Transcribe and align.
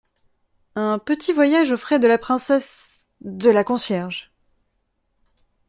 Un 0.73 0.97
petit 0.97 1.31
voyage 1.31 1.69
aux 1.73 1.77
frais 1.77 1.99
de 1.99 2.07
la 2.07 2.17
princess… 2.17 3.01
de 3.21 3.51
la 3.51 3.63
concierge. 3.63 4.31